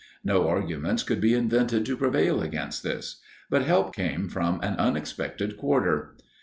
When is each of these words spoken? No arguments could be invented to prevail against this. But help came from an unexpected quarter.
No 0.23 0.47
arguments 0.47 1.03
could 1.03 1.21
be 1.21 1.35
invented 1.35 1.85
to 1.85 1.95
prevail 1.95 2.41
against 2.41 2.81
this. 2.81 3.21
But 3.51 3.61
help 3.65 3.93
came 3.93 4.29
from 4.29 4.59
an 4.63 4.73
unexpected 4.77 5.57
quarter. 5.57 6.15